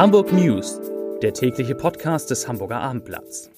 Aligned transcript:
Hamburg 0.00 0.32
News, 0.32 0.80
der 1.20 1.34
tägliche 1.34 1.74
Podcast 1.74 2.30
des 2.30 2.48
Hamburger 2.48 2.80
Abendblatts. 2.80 3.50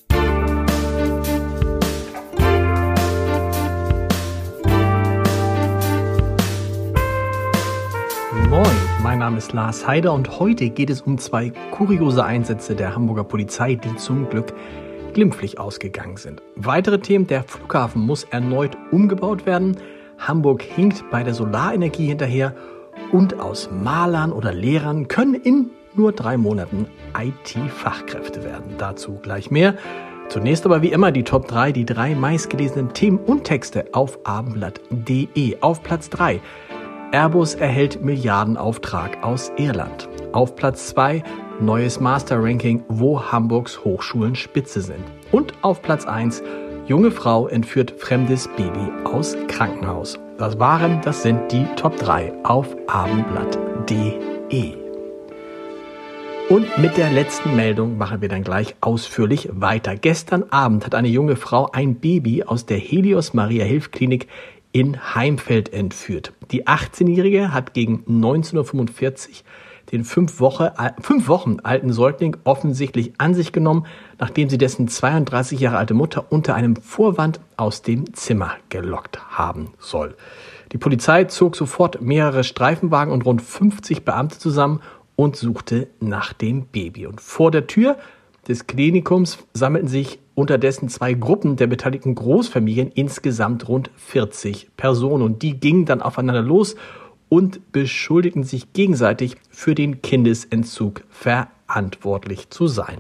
Moin, 8.51 8.67
mein 9.05 9.21
Name 9.21 9.39
ist 9.39 9.53
Lars 9.53 9.87
Heider 9.87 10.13
und 10.13 10.41
heute 10.41 10.71
geht 10.71 10.91
es 10.91 11.03
um 11.03 11.17
zwei 11.17 11.51
kuriose 11.71 12.25
Einsätze 12.25 12.75
der 12.75 12.97
Hamburger 12.97 13.23
Polizei, 13.23 13.77
die 13.77 13.95
zum 13.95 14.29
Glück 14.29 14.53
glimpflich 15.13 15.61
ausgegangen 15.61 16.17
sind. 16.17 16.43
Weitere 16.57 16.99
Themen, 16.99 17.29
der 17.29 17.45
Flughafen 17.45 18.03
muss 18.03 18.25
erneut 18.25 18.77
umgebaut 18.91 19.47
werden, 19.47 19.77
Hamburg 20.19 20.63
hinkt 20.63 21.09
bei 21.09 21.23
der 21.23 21.35
Solarenergie 21.35 22.09
hinterher 22.09 22.57
und 23.13 23.39
aus 23.39 23.71
Malern 23.71 24.33
oder 24.33 24.53
Lehrern 24.53 25.07
können 25.07 25.35
in 25.35 25.71
nur 25.97 26.13
drei 26.13 26.37
Monaten 26.37 26.87
IT-Fachkräfte 27.19 28.45
werden. 28.45 28.75
Dazu 28.79 29.19
gleich 29.23 29.51
mehr. 29.51 29.75
Zunächst 30.29 30.65
aber 30.65 30.83
wie 30.83 30.93
immer 30.93 31.13
die 31.13 31.25
Top 31.25 31.47
3, 31.49 31.73
die 31.73 31.85
drei 31.85 32.15
meistgelesenen 32.15 32.95
Themen 32.95 33.19
und 33.19 33.45
Texte 33.45 33.87
auf 33.93 34.19
abendblatt.de. 34.25 35.59
Auf 35.61 35.83
Platz 35.83 36.09
3 36.11 36.41
Airbus 37.13 37.55
erhält 37.55 38.03
Milliardenauftrag 38.03 39.23
aus 39.23 39.53
Irland. 39.57 40.09
Auf 40.33 40.57
Platz 40.57 40.89
2 40.89 41.23
neues 41.61 42.01
Master-Ranking, 42.01 42.85
wo 42.89 43.23
Hamburgs 43.23 43.85
Hochschulen 43.85 44.35
Spitze 44.35 44.81
sind. 44.81 45.05
Und 45.31 45.53
auf 45.63 45.83
Platz 45.83 46.07
1 46.07 46.43
junge 46.87 47.11
Frau 47.11 47.49
entführt 47.49 47.93
fremdes 47.99 48.49
Baby 48.57 48.91
aus 49.05 49.37
Krankenhaus. 49.49 50.19
Das 50.39 50.59
waren, 50.59 51.01
das 51.03 51.23
sind 51.23 51.53
die 51.53 51.67
Top 51.77 51.97
3 51.99 52.33
auf 52.45 52.75
abendblatt.de. 52.89 54.82
Und 56.53 56.77
mit 56.77 56.99
der 56.99 57.11
letzten 57.11 57.57
Meldung 57.57 57.97
machen 57.97 58.21
wir 58.21 58.29
dann 58.29 58.45
gleich 58.45 58.75
ausführlich 58.83 59.49
weiter. 59.55 59.97
Gestern 59.97 60.45
Abend 60.51 60.85
hat 60.85 60.95
eine 60.95 61.09
junge 61.09 61.37
Frau 61.37 61.71
ein 61.73 61.95
Baby 61.95 62.43
aus 62.43 62.67
der 62.67 62.77
Helios 62.77 63.33
Maria 63.33 63.65
Hilf 63.65 63.91
Klinik 63.91 64.29
in 64.71 65.15
Heimfeld 65.15 65.73
entführt. 65.73 66.35
Die 66.51 66.67
18-Jährige 66.67 67.55
hat 67.55 67.73
gegen 67.73 68.05
19.45 68.07 69.29
Uhr 69.31 69.35
den 69.93 70.05
fünf, 70.05 70.41
Woche, 70.41 70.75
fünf 71.01 71.27
Wochen 71.27 71.57
alten 71.63 71.91
Säugling 71.91 72.37
offensichtlich 72.45 73.15
an 73.17 73.33
sich 73.33 73.53
genommen, 73.53 73.87
nachdem 74.19 74.51
sie 74.51 74.59
dessen 74.59 74.89
32 74.89 75.59
Jahre 75.59 75.79
alte 75.79 75.95
Mutter 75.95 76.27
unter 76.29 76.55
einem 76.55 76.77
Vorwand 76.77 77.41
aus 77.57 77.81
dem 77.81 78.13
Zimmer 78.13 78.53
gelockt 78.69 79.39
haben 79.39 79.73
soll. 79.79 80.17
Die 80.73 80.79
Polizei 80.79 81.25
zog 81.25 81.57
sofort 81.57 82.03
mehrere 82.03 82.45
Streifenwagen 82.45 83.13
und 83.13 83.25
rund 83.25 83.41
50 83.41 84.05
Beamte 84.05 84.39
zusammen 84.39 84.81
und 85.17 85.37
suchte 85.37 85.89
nach 86.01 86.33
dem 86.33 86.67
Baby. 86.67 87.07
Und 87.07 87.21
vor 87.21 87.51
der 87.51 87.67
Tür 87.67 87.97
des 88.49 88.67
Klinikums 88.67 89.39
sammelten 89.55 89.89
sich 89.89 90.19
unterdessen 90.35 90.89
zwei 90.89 91.13
Gruppen 91.15 91.57
der 91.57 91.67
beteiligten 91.67 92.15
Großfamilien, 92.15 92.91
insgesamt 92.93 93.69
rund 93.69 93.91
40 93.97 94.71
Personen. 94.77 95.23
Und 95.23 95.43
die 95.43 95.59
gingen 95.59 95.85
dann 95.85 96.03
aufeinander 96.03 96.43
los 96.43 96.77
und 97.29 97.73
beschuldigten 97.73 98.45
sich 98.45 98.73
gegenseitig 98.73 99.37
für 99.51 99.75
den 99.75 100.03
Kindesentzug 100.03 101.05
verantwortlich 101.11 102.51
zu 102.51 102.67
sein. 102.67 102.99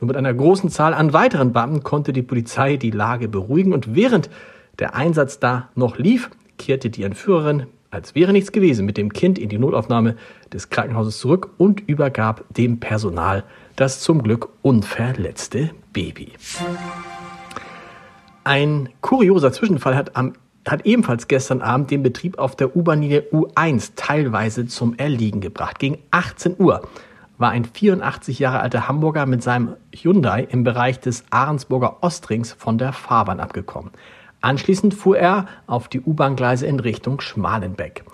Und 0.00 0.08
mit 0.08 0.16
einer 0.16 0.32
großen 0.32 0.70
Zahl 0.70 0.94
an 0.94 1.12
weiteren 1.12 1.52
Beamten 1.52 1.82
konnte 1.82 2.12
die 2.12 2.22
Polizei 2.22 2.76
die 2.76 2.90
Lage 2.90 3.28
beruhigen 3.28 3.72
und 3.72 3.94
während 3.94 4.30
der 4.78 4.94
Einsatz 4.94 5.38
da 5.38 5.68
noch 5.74 5.98
lief, 5.98 6.30
kehrte 6.56 6.88
die 6.88 7.02
Entführerin 7.02 7.66
als 7.90 8.14
wäre 8.14 8.32
nichts 8.32 8.52
gewesen, 8.52 8.86
mit 8.86 8.96
dem 8.96 9.12
Kind 9.12 9.38
in 9.38 9.48
die 9.48 9.58
Notaufnahme 9.58 10.16
des 10.52 10.70
Krankenhauses 10.70 11.18
zurück 11.18 11.50
und 11.58 11.80
übergab 11.88 12.44
dem 12.50 12.78
Personal 12.80 13.44
das 13.76 14.00
zum 14.00 14.22
Glück 14.22 14.50
unverletzte 14.62 15.70
Baby. 15.92 16.32
Ein 18.44 18.90
kurioser 19.00 19.52
Zwischenfall 19.52 19.96
hat, 19.96 20.16
am, 20.16 20.34
hat 20.68 20.86
ebenfalls 20.86 21.28
gestern 21.28 21.62
Abend 21.62 21.90
den 21.90 22.02
Betrieb 22.02 22.38
auf 22.38 22.56
der 22.56 22.76
U-Bahn-Linie 22.76 23.24
U1 23.32 23.92
teilweise 23.96 24.66
zum 24.66 24.96
Erliegen 24.96 25.40
gebracht. 25.40 25.78
Gegen 25.78 25.98
18 26.10 26.56
Uhr 26.58 26.82
war 27.38 27.50
ein 27.50 27.64
84 27.64 28.38
Jahre 28.38 28.60
alter 28.60 28.86
Hamburger 28.86 29.24
mit 29.24 29.42
seinem 29.42 29.76
Hyundai 29.94 30.46
im 30.50 30.62
Bereich 30.62 31.00
des 31.00 31.24
Ahrensburger 31.30 32.02
Ostrings 32.02 32.52
von 32.52 32.76
der 32.76 32.92
Fahrbahn 32.92 33.40
abgekommen. 33.40 33.92
Anschließend 34.40 34.94
fuhr 34.94 35.18
er 35.18 35.46
auf 35.66 35.88
die 35.88 36.00
U-Bahn-Gleise 36.00 36.66
in 36.66 36.80
Richtung 36.80 37.20
Schmalenbeck. 37.20 38.04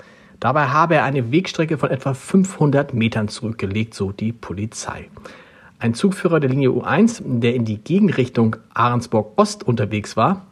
Dabei 0.41 0.69
habe 0.69 0.97
er 0.97 1.05
eine 1.05 1.33
Wegstrecke 1.33 1.79
von 1.79 1.91
etwa 1.91 2.15
500 2.15 2.93
Metern 2.93 3.29
zurückgelegt, 3.29 3.95
so 3.95 4.13
die 4.13 4.33
Polizei. 4.33 5.09
Ein 5.79 5.95
Zugführer 5.95 6.41
der 6.41 6.51
Linie 6.51 6.71
U1, 6.71 7.21
der 7.25 7.55
in 7.55 7.65
die 7.65 7.79
Gegenrichtung 7.79 8.57
Ahrensburg 8.75 9.33
Ost 9.37 9.63
unterwegs 9.63 10.17
war, 10.17 10.47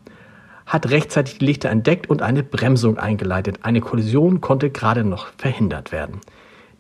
hat 0.67 0.91
rechtzeitig 0.91 1.39
die 1.39 1.47
Lichter 1.47 1.71
entdeckt 1.71 2.09
und 2.09 2.23
eine 2.23 2.43
Bremsung 2.43 2.99
eingeleitet. 2.99 3.61
Eine 3.63 3.81
Kollision 3.81 4.41
konnte 4.41 4.71
gerade 4.71 5.05
noch 5.05 5.29
verhindert 5.37 5.93
werden. 5.93 6.21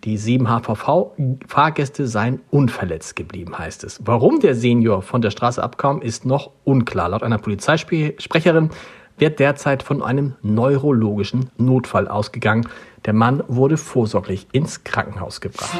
Die 0.04 0.18
7 0.18 0.46
HVV-Fahrgäste 0.48 2.06
seien 2.06 2.40
unverletzt 2.50 3.16
geblieben, 3.16 3.58
heißt 3.58 3.84
es. 3.84 4.00
Warum 4.04 4.38
der 4.38 4.54
Senior 4.54 5.00
von 5.00 5.22
der 5.22 5.30
Straße 5.30 5.62
abkam, 5.62 6.02
ist 6.02 6.26
noch 6.26 6.50
unklar. 6.64 7.08
Laut 7.08 7.22
einer 7.22 7.38
Polizeisprecherin 7.38 8.68
wird 9.16 9.38
derzeit 9.38 9.82
von 9.82 10.02
einem 10.02 10.34
neurologischen 10.42 11.50
Notfall 11.56 12.08
ausgegangen. 12.08 12.68
Der 13.06 13.14
Mann 13.14 13.42
wurde 13.48 13.78
vorsorglich 13.78 14.46
ins 14.52 14.84
Krankenhaus 14.84 15.40
gebracht. 15.40 15.78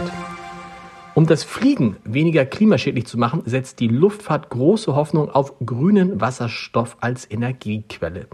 Um 1.17 1.27
das 1.27 1.45
Fliegen 1.45 1.95
weniger 2.05 2.45
klimaschädlich 2.45 3.07
zu 3.07 3.19
machen, 3.19 3.43
setzt 3.47 3.79
die 3.79 3.87
Luftfahrt 3.87 4.51
große 4.51 4.97
Hoffnung 4.97 5.31
auf 5.31 5.55
grünen 5.65 6.21
Wasserstoff 6.21 6.97
als 7.01 7.31
Energiequelle. 7.31 8.27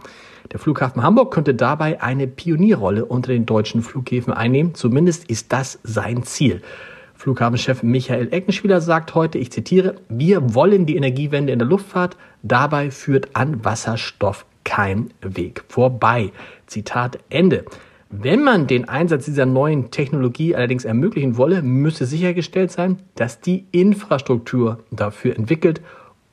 Der 0.51 0.59
Flughafen 0.59 1.03
Hamburg 1.03 1.35
könnte 1.35 1.55
dabei 1.55 2.01
eine 2.01 2.27
Pionierrolle 2.27 3.05
unter 3.05 3.33
den 3.33 3.45
deutschen 3.45 3.83
Flughäfen 3.83 4.33
einnehmen. 4.33 4.75
Zumindest 4.75 5.31
ist 5.31 5.53
das 5.53 5.79
sein 5.83 6.23
Ziel. 6.23 6.63
Flughafenchef 7.15 7.83
Michael 7.83 8.33
Eckenschwiler 8.33 8.81
sagt 8.81 9.15
heute, 9.15 9.37
ich 9.37 9.53
zitiere, 9.53 9.97
wir 10.09 10.55
wollen 10.55 10.87
die 10.87 10.97
Energiewende 10.97 11.53
in 11.53 11.59
der 11.59 11.69
Luftfahrt, 11.69 12.17
dabei 12.43 12.91
führt 12.91 13.37
an 13.37 13.63
Wasserstoff 13.63 14.47
kein 14.65 15.11
Weg 15.21 15.65
vorbei. 15.69 16.33
Zitat 16.67 17.19
Ende. 17.29 17.67
Wenn 18.13 18.43
man 18.43 18.67
den 18.67 18.89
Einsatz 18.89 19.27
dieser 19.27 19.47
neuen 19.47 19.93
Technologie 19.93 20.57
allerdings 20.57 20.85
ermöglichen 20.85 21.37
wolle, 21.37 21.63
müsse 21.63 22.07
sichergestellt 22.07 22.73
sein, 22.73 22.99
dass 23.15 23.41
die 23.41 23.67
Infrastruktur 23.71 24.81
dafür 24.91 25.37
entwickelt 25.37 25.81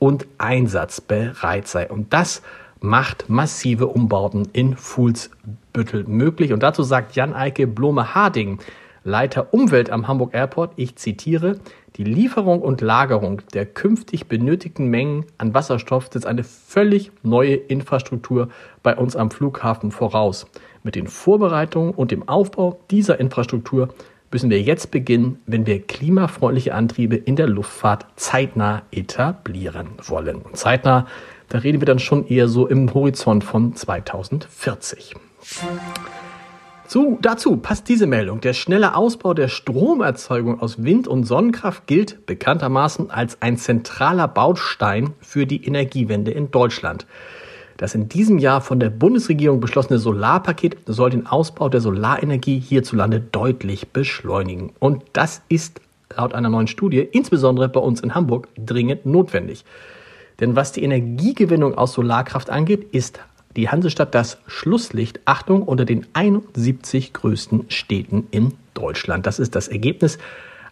und 0.00 0.26
einsatzbereit 0.38 1.68
sei. 1.68 1.88
Und 1.88 2.12
das 2.12 2.42
macht 2.80 3.30
massive 3.30 3.86
Umbauten 3.86 4.48
in 4.52 4.76
Fuhlsbüttel 4.76 6.02
möglich. 6.08 6.52
Und 6.52 6.64
dazu 6.64 6.82
sagt 6.82 7.14
Jan-Eike 7.14 7.68
Blome-Harding, 7.68 8.58
Leiter 9.04 9.54
Umwelt 9.54 9.90
am 9.90 10.08
Hamburg 10.08 10.34
Airport, 10.34 10.72
ich 10.74 10.96
zitiere, 10.96 11.60
die 11.94 12.04
Lieferung 12.04 12.60
und 12.60 12.80
Lagerung 12.80 13.42
der 13.54 13.66
künftig 13.66 14.26
benötigten 14.26 14.88
Mengen 14.88 15.26
an 15.38 15.54
Wasserstoff 15.54 16.08
setzt 16.12 16.26
eine 16.26 16.42
völlig 16.42 17.12
neue 17.22 17.54
Infrastruktur 17.54 18.48
bei 18.82 18.96
uns 18.96 19.14
am 19.14 19.30
Flughafen 19.30 19.92
voraus. 19.92 20.46
Mit 20.88 20.94
den 20.94 21.06
Vorbereitungen 21.06 21.92
und 21.92 22.12
dem 22.12 22.26
Aufbau 22.30 22.80
dieser 22.90 23.20
Infrastruktur 23.20 23.90
müssen 24.32 24.48
wir 24.48 24.62
jetzt 24.62 24.90
beginnen, 24.90 25.38
wenn 25.44 25.66
wir 25.66 25.82
klimafreundliche 25.82 26.72
Antriebe 26.72 27.14
in 27.14 27.36
der 27.36 27.46
Luftfahrt 27.46 28.06
zeitnah 28.16 28.80
etablieren 28.90 29.88
wollen. 30.06 30.36
Und 30.36 30.56
zeitnah 30.56 31.06
da 31.50 31.58
reden 31.58 31.82
wir 31.82 31.84
dann 31.84 31.98
schon 31.98 32.26
eher 32.26 32.48
so 32.48 32.66
im 32.66 32.94
Horizont 32.94 33.44
von 33.44 33.76
2040. 33.76 35.14
So, 36.86 37.18
dazu 37.20 37.58
passt 37.58 37.90
diese 37.90 38.06
Meldung. 38.06 38.40
Der 38.40 38.54
schnelle 38.54 38.96
Ausbau 38.96 39.34
der 39.34 39.48
Stromerzeugung 39.48 40.58
aus 40.58 40.82
Wind- 40.82 41.06
und 41.06 41.24
Sonnenkraft 41.24 41.86
gilt 41.86 42.24
bekanntermaßen 42.24 43.10
als 43.10 43.42
ein 43.42 43.58
zentraler 43.58 44.26
Baustein 44.26 45.12
für 45.20 45.44
die 45.44 45.66
Energiewende 45.66 46.30
in 46.30 46.50
Deutschland. 46.50 47.04
Das 47.78 47.94
in 47.94 48.08
diesem 48.08 48.38
Jahr 48.38 48.60
von 48.60 48.80
der 48.80 48.90
Bundesregierung 48.90 49.60
beschlossene 49.60 50.00
Solarpaket 50.00 50.76
soll 50.86 51.10
den 51.10 51.28
Ausbau 51.28 51.68
der 51.68 51.80
Solarenergie 51.80 52.58
hierzulande 52.58 53.20
deutlich 53.20 53.92
beschleunigen. 53.92 54.72
Und 54.80 55.04
das 55.12 55.42
ist 55.48 55.80
laut 56.16 56.34
einer 56.34 56.48
neuen 56.48 56.66
Studie, 56.66 56.98
insbesondere 56.98 57.68
bei 57.68 57.78
uns 57.78 58.00
in 58.00 58.16
Hamburg, 58.16 58.48
dringend 58.58 59.06
notwendig. 59.06 59.64
Denn 60.40 60.56
was 60.56 60.72
die 60.72 60.82
Energiegewinnung 60.82 61.78
aus 61.78 61.92
Solarkraft 61.92 62.50
angeht, 62.50 62.88
ist 62.92 63.20
die 63.54 63.68
Hansestadt 63.68 64.12
das 64.12 64.38
Schlusslicht, 64.48 65.20
Achtung, 65.24 65.62
unter 65.62 65.84
den 65.84 66.04
71 66.14 67.12
größten 67.12 67.66
Städten 67.68 68.26
in 68.32 68.54
Deutschland. 68.74 69.24
Das 69.24 69.38
ist 69.38 69.54
das 69.54 69.68
Ergebnis 69.68 70.18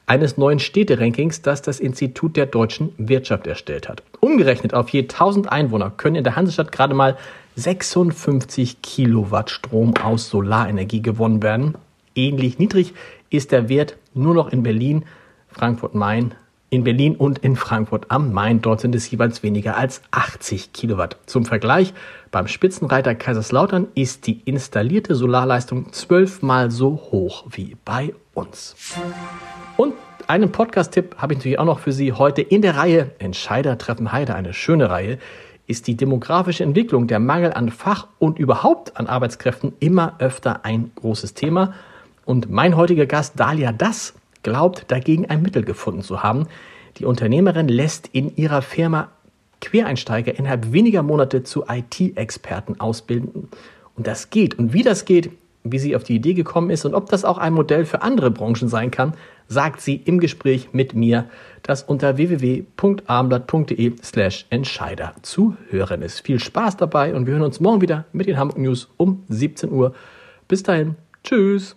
eines 0.06 0.38
neuen 0.38 0.60
Städterankings, 0.60 1.42
das 1.42 1.62
das 1.62 1.80
Institut 1.80 2.36
der 2.36 2.46
deutschen 2.46 2.92
Wirtschaft 2.96 3.46
erstellt 3.46 3.88
hat. 3.88 4.02
Umgerechnet 4.20 4.72
auf 4.72 4.88
je 4.90 5.02
1000 5.02 5.50
Einwohner 5.50 5.90
können 5.90 6.16
in 6.16 6.24
der 6.24 6.36
Hansestadt 6.36 6.72
gerade 6.72 6.94
mal 6.94 7.16
56 7.56 8.82
Kilowatt 8.82 9.50
Strom 9.50 9.94
aus 10.02 10.28
Solarenergie 10.28 11.02
gewonnen 11.02 11.42
werden. 11.42 11.74
Ähnlich 12.14 12.58
niedrig 12.58 12.94
ist 13.30 13.52
der 13.52 13.68
Wert 13.68 13.96
nur 14.14 14.34
noch 14.34 14.52
in 14.52 14.62
Berlin 14.62 15.04
Frankfurt-Main, 15.48 16.34
in 16.70 16.84
Berlin 16.84 17.16
und 17.16 17.38
in 17.38 17.56
Frankfurt 17.56 18.10
am 18.10 18.32
Main. 18.32 18.60
Dort 18.60 18.80
sind 18.80 18.94
es 18.94 19.10
jeweils 19.10 19.42
weniger 19.42 19.76
als 19.76 20.02
80 20.10 20.72
Kilowatt. 20.72 21.16
Zum 21.26 21.44
Vergleich, 21.44 21.94
beim 22.30 22.48
Spitzenreiter 22.48 23.14
Kaiserslautern 23.14 23.88
ist 23.94 24.26
die 24.26 24.40
installierte 24.44 25.14
Solarleistung 25.14 25.92
zwölfmal 25.92 26.70
so 26.70 27.08
hoch 27.10 27.44
wie 27.50 27.76
bei 27.84 28.14
uns. 28.34 28.74
Und 29.76 29.94
einen 30.26 30.50
Podcast-Tipp 30.50 31.16
habe 31.18 31.32
ich 31.32 31.38
natürlich 31.38 31.58
auch 31.58 31.64
noch 31.66 31.80
für 31.80 31.92
Sie 31.92 32.12
heute 32.12 32.42
in 32.42 32.62
der 32.62 32.76
Reihe 32.76 33.12
Entscheider 33.18 33.78
treffen 33.78 34.12
Heide, 34.12 34.34
eine 34.34 34.54
schöne 34.54 34.90
Reihe 34.90 35.18
ist 35.66 35.86
die 35.86 35.96
demografische 35.96 36.62
Entwicklung, 36.62 37.06
der 37.06 37.18
Mangel 37.18 37.52
an 37.52 37.70
Fach- 37.70 38.06
und 38.18 38.38
überhaupt 38.38 38.96
an 38.96 39.06
Arbeitskräften 39.06 39.72
immer 39.80 40.14
öfter 40.18 40.64
ein 40.64 40.92
großes 40.94 41.34
Thema. 41.34 41.74
Und 42.24 42.50
mein 42.50 42.76
heutiger 42.76 43.06
Gast, 43.06 43.38
Dalia 43.38 43.72
Das, 43.72 44.14
glaubt 44.42 44.84
dagegen 44.88 45.26
ein 45.26 45.42
Mittel 45.42 45.64
gefunden 45.64 46.02
zu 46.02 46.22
haben. 46.22 46.46
Die 46.98 47.04
Unternehmerin 47.04 47.68
lässt 47.68 48.08
in 48.12 48.36
ihrer 48.36 48.62
Firma 48.62 49.08
Quereinsteiger 49.60 50.38
innerhalb 50.38 50.72
weniger 50.72 51.02
Monate 51.02 51.42
zu 51.42 51.64
IT-Experten 51.68 52.78
ausbilden. 52.78 53.48
Und 53.96 54.06
das 54.06 54.30
geht. 54.30 54.58
Und 54.58 54.72
wie 54.72 54.82
das 54.82 55.04
geht, 55.04 55.30
wie 55.72 55.78
sie 55.78 55.96
auf 55.96 56.04
die 56.04 56.16
Idee 56.16 56.34
gekommen 56.34 56.70
ist 56.70 56.84
und 56.84 56.94
ob 56.94 57.08
das 57.08 57.24
auch 57.24 57.38
ein 57.38 57.52
Modell 57.52 57.84
für 57.84 58.02
andere 58.02 58.30
Branchen 58.30 58.68
sein 58.68 58.90
kann, 58.90 59.14
sagt 59.48 59.80
sie 59.80 59.96
im 59.96 60.18
Gespräch 60.20 60.70
mit 60.72 60.94
mir, 60.94 61.26
das 61.62 61.82
unter 61.82 62.16
www.abendblatt.de 62.16 63.92
slash 64.02 64.46
Entscheider 64.50 65.14
zu 65.22 65.56
hören 65.70 66.02
ist. 66.02 66.20
Viel 66.20 66.40
Spaß 66.40 66.76
dabei 66.76 67.14
und 67.14 67.26
wir 67.26 67.34
hören 67.34 67.42
uns 67.42 67.60
morgen 67.60 67.80
wieder 67.80 68.04
mit 68.12 68.26
den 68.26 68.38
Hamburg 68.38 68.58
News 68.58 68.88
um 68.96 69.24
17 69.28 69.70
Uhr. 69.70 69.94
Bis 70.48 70.62
dahin, 70.62 70.96
tschüss. 71.22 71.76